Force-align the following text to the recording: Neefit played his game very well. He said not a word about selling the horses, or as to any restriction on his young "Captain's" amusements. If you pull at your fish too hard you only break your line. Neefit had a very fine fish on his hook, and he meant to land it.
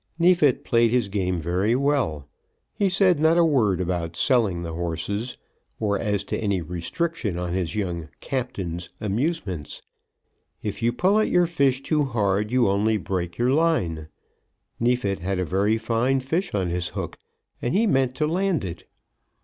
Neefit 0.17 0.63
played 0.65 0.89
his 0.89 1.09
game 1.09 1.39
very 1.39 1.75
well. 1.75 2.27
He 2.73 2.89
said 2.89 3.19
not 3.19 3.37
a 3.37 3.45
word 3.45 3.79
about 3.79 4.15
selling 4.15 4.63
the 4.63 4.73
horses, 4.73 5.37
or 5.79 5.99
as 5.99 6.23
to 6.23 6.37
any 6.39 6.59
restriction 6.59 7.37
on 7.37 7.53
his 7.53 7.75
young 7.75 8.09
"Captain's" 8.19 8.89
amusements. 8.99 9.83
If 10.63 10.81
you 10.81 10.91
pull 10.91 11.19
at 11.19 11.29
your 11.29 11.45
fish 11.45 11.83
too 11.83 12.05
hard 12.05 12.49
you 12.51 12.67
only 12.67 12.97
break 12.97 13.37
your 13.37 13.51
line. 13.51 14.07
Neefit 14.79 15.19
had 15.19 15.37
a 15.37 15.45
very 15.45 15.77
fine 15.77 16.19
fish 16.19 16.55
on 16.55 16.71
his 16.71 16.87
hook, 16.89 17.19
and 17.61 17.75
he 17.75 17.85
meant 17.85 18.15
to 18.15 18.25
land 18.25 18.63
it. 18.65 18.89